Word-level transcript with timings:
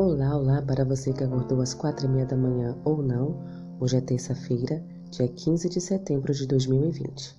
Olá, 0.00 0.36
olá 0.36 0.62
para 0.62 0.84
você 0.84 1.12
que 1.12 1.24
acordou 1.24 1.60
às 1.60 1.74
quatro 1.74 2.06
e 2.06 2.08
meia 2.08 2.24
da 2.24 2.36
manhã 2.36 2.78
ou 2.84 3.02
não. 3.02 3.34
Hoje 3.80 3.96
é 3.96 4.00
terça-feira, 4.00 4.80
dia 5.10 5.26
15 5.26 5.68
de 5.68 5.80
setembro 5.80 6.32
de 6.32 6.46
2020. 6.46 7.36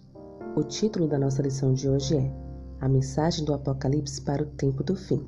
O 0.58 0.64
título 0.64 1.08
da 1.08 1.18
nossa 1.18 1.42
lição 1.42 1.74
de 1.74 1.88
hoje 1.88 2.18
é 2.18 2.36
A 2.82 2.90
Mensagem 2.90 3.46
do 3.46 3.54
Apocalipse 3.54 4.22
para 4.24 4.44
o 4.44 4.46
Tempo 4.46 4.84
do 4.84 4.94
Fim. 4.94 5.26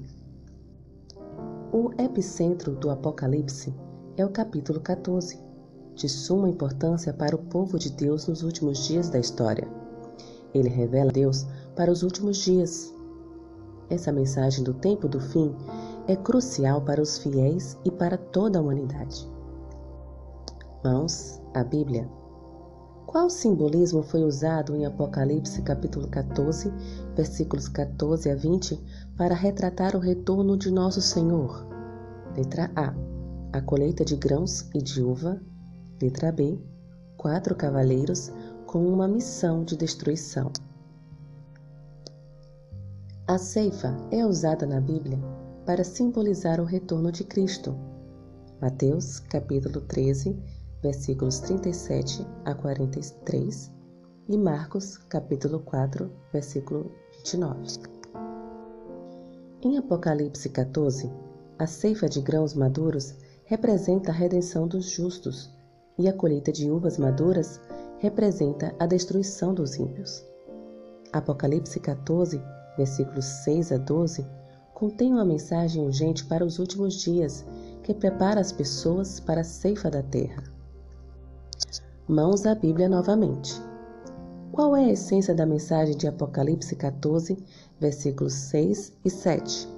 O 1.71 1.91
epicentro 1.97 2.75
do 2.75 2.89
Apocalipse 2.89 3.73
é 4.17 4.25
o 4.25 4.29
capítulo 4.29 4.81
14, 4.81 5.39
de 5.95 6.09
suma 6.09 6.49
importância 6.49 7.13
para 7.13 7.33
o 7.33 7.39
povo 7.45 7.79
de 7.79 7.93
Deus 7.93 8.27
nos 8.27 8.43
últimos 8.43 8.85
dias 8.85 9.09
da 9.09 9.19
história. 9.19 9.69
Ele 10.53 10.67
revela 10.67 11.13
Deus 11.13 11.47
para 11.77 11.93
os 11.93 12.03
últimos 12.03 12.39
dias. 12.39 12.93
Essa 13.89 14.11
mensagem 14.11 14.65
do 14.65 14.73
tempo 14.73 15.07
do 15.07 15.21
fim 15.21 15.55
é 16.11 16.15
crucial 16.17 16.81
para 16.81 17.01
os 17.01 17.17
fiéis 17.17 17.77
e 17.85 17.91
para 17.91 18.17
toda 18.17 18.59
a 18.59 18.61
humanidade. 18.61 19.29
Mãos, 20.83 21.41
a 21.53 21.63
Bíblia. 21.63 22.09
Qual 23.05 23.29
simbolismo 23.29 24.03
foi 24.03 24.23
usado 24.23 24.75
em 24.75 24.85
Apocalipse 24.85 25.61
capítulo 25.61 26.07
14, 26.09 26.71
versículos 27.15 27.67
14 27.69 28.29
a 28.29 28.35
20, 28.35 28.79
para 29.17 29.33
retratar 29.33 29.95
o 29.95 29.99
retorno 29.99 30.57
de 30.57 30.71
nosso 30.71 31.01
Senhor? 31.01 31.65
Letra 32.35 32.69
A. 32.75 32.93
A 33.53 33.61
colheita 33.61 34.03
de 34.03 34.15
grãos 34.15 34.69
e 34.73 34.81
de 34.81 35.01
uva. 35.01 35.41
Letra 36.01 36.31
B. 36.31 36.59
Quatro 37.17 37.55
cavaleiros 37.55 38.31
com 38.65 38.85
uma 38.85 39.07
missão 39.07 39.63
de 39.63 39.77
destruição. 39.77 40.51
A 43.27 43.37
ceifa 43.37 43.95
é 44.09 44.25
usada 44.25 44.65
na 44.65 44.81
Bíblia 44.81 45.40
para 45.71 45.85
simbolizar 45.85 46.59
o 46.59 46.65
retorno 46.65 47.13
de 47.13 47.23
Cristo. 47.23 47.73
Mateus 48.61 49.21
capítulo 49.21 49.79
13, 49.79 50.37
versículos 50.83 51.39
37 51.39 52.27
a 52.43 52.53
43 52.53 53.71
e 54.27 54.37
Marcos 54.37 54.97
capítulo 54.97 55.61
4, 55.61 56.11
versículo 56.33 56.91
29. 57.19 57.79
Em 59.61 59.77
Apocalipse 59.77 60.49
14, 60.49 61.09
a 61.57 61.65
ceifa 61.65 62.09
de 62.09 62.19
grãos 62.19 62.53
maduros 62.53 63.15
representa 63.45 64.11
a 64.11 64.13
redenção 64.13 64.67
dos 64.67 64.89
justos 64.89 65.49
e 65.97 66.09
a 66.09 66.11
colheita 66.11 66.51
de 66.51 66.69
uvas 66.69 66.97
maduras 66.97 67.61
representa 67.99 68.75
a 68.77 68.85
destruição 68.85 69.53
dos 69.53 69.77
ímpios. 69.77 70.21
Apocalipse 71.13 71.79
14, 71.79 72.43
versículos 72.75 73.23
6 73.23 73.71
a 73.71 73.77
12 73.77 74.40
contém 74.81 75.13
uma 75.13 75.23
mensagem 75.23 75.85
urgente 75.85 76.25
para 76.25 76.43
os 76.43 76.57
últimos 76.57 76.95
dias 76.95 77.45
que 77.83 77.93
prepara 77.93 78.41
as 78.41 78.51
pessoas 78.51 79.19
para 79.19 79.41
a 79.41 79.43
ceifa 79.43 79.91
da 79.91 80.01
terra. 80.01 80.41
Mãos 82.07 82.47
à 82.47 82.55
Bíblia 82.55 82.89
novamente. 82.89 83.61
Qual 84.51 84.75
é 84.75 84.85
a 84.85 84.91
essência 84.91 85.35
da 85.35 85.45
mensagem 85.45 85.95
de 85.95 86.07
Apocalipse 86.07 86.75
14, 86.75 87.37
versículos 87.79 88.33
6 88.33 88.93
e 89.05 89.09
7? 89.11 89.69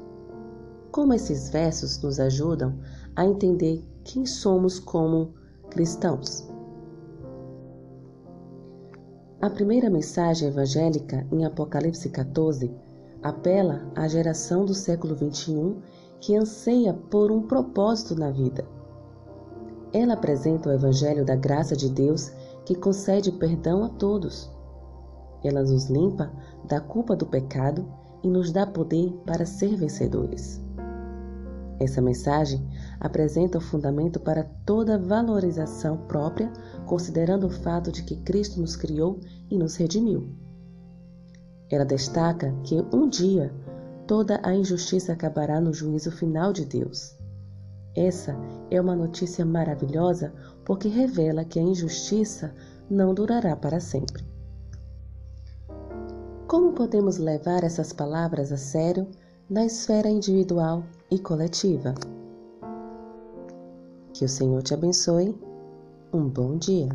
Como 0.89 1.13
esses 1.13 1.49
versos 1.49 2.01
nos 2.01 2.17
ajudam 2.17 2.73
a 3.13 3.25
entender 3.25 3.83
quem 4.05 4.25
somos 4.25 4.79
como 4.79 5.33
cristãos? 5.69 6.47
A 9.41 9.49
primeira 9.49 9.89
mensagem 9.89 10.47
evangélica 10.47 11.27
em 11.29 11.43
Apocalipse 11.43 12.09
14 12.09 12.71
apela 13.23 13.81
à 13.95 14.07
geração 14.07 14.65
do 14.65 14.73
século 14.73 15.15
XXI 15.15 15.77
que 16.19 16.35
anseia 16.35 16.93
por 16.93 17.31
um 17.31 17.41
propósito 17.41 18.15
na 18.15 18.29
vida. 18.29 18.65
Ela 19.91 20.13
apresenta 20.13 20.69
o 20.69 20.73
Evangelho 20.73 21.25
da 21.25 21.35
graça 21.35 21.75
de 21.75 21.89
Deus 21.89 22.31
que 22.65 22.75
concede 22.75 23.31
perdão 23.31 23.83
a 23.83 23.89
todos. 23.89 24.51
Ela 25.43 25.61
nos 25.61 25.89
limpa 25.89 26.31
da 26.65 26.79
culpa 26.79 27.15
do 27.15 27.25
pecado 27.25 27.85
e 28.23 28.27
nos 28.27 28.51
dá 28.51 28.65
poder 28.65 29.11
para 29.25 29.45
ser 29.45 29.75
vencedores. 29.75 30.61
Essa 31.79 32.01
mensagem 32.01 32.65
apresenta 32.99 33.57
o 33.57 33.61
fundamento 33.61 34.19
para 34.19 34.43
toda 34.65 34.97
valorização 34.97 35.97
própria, 36.07 36.51
considerando 36.85 37.47
o 37.47 37.49
fato 37.49 37.91
de 37.91 38.03
que 38.03 38.15
Cristo 38.17 38.61
nos 38.61 38.75
criou 38.75 39.19
e 39.49 39.57
nos 39.57 39.75
redimiu. 39.75 40.29
Ela 41.69 41.85
destaca 41.85 42.53
que 42.63 42.83
um 42.93 43.09
dia 43.09 43.53
toda 44.07 44.39
a 44.43 44.53
injustiça 44.53 45.13
acabará 45.13 45.59
no 45.59 45.73
juízo 45.73 46.11
final 46.11 46.53
de 46.53 46.65
Deus. 46.65 47.15
Essa 47.95 48.35
é 48.71 48.81
uma 48.81 48.95
notícia 48.95 49.45
maravilhosa 49.45 50.33
porque 50.65 50.87
revela 50.87 51.45
que 51.45 51.59
a 51.59 51.63
injustiça 51.63 52.53
não 52.89 53.13
durará 53.13 53.55
para 53.55 53.79
sempre. 53.79 54.23
Como 56.47 56.73
podemos 56.73 57.17
levar 57.17 57.63
essas 57.63 57.93
palavras 57.93 58.51
a 58.51 58.57
sério 58.57 59.07
na 59.49 59.65
esfera 59.65 60.09
individual 60.09 60.83
e 61.09 61.19
coletiva? 61.19 61.93
Que 64.13 64.25
o 64.25 64.29
Senhor 64.29 64.61
te 64.61 64.73
abençoe. 64.73 65.35
Um 66.13 66.27
bom 66.29 66.57
dia. 66.57 66.89